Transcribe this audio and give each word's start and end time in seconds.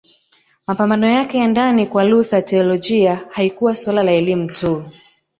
Mapambano 0.67 1.07
yake 1.07 1.37
ya 1.37 1.47
ndani 1.47 1.87
Kwa 1.87 2.03
Luther 2.03 2.45
teolojia 2.45 3.21
haikuwa 3.29 3.75
suala 3.75 4.03
la 4.03 4.11
elimu 4.11 4.47
tu 4.51 4.83